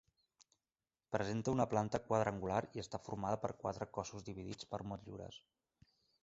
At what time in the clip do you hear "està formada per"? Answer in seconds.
2.85-3.53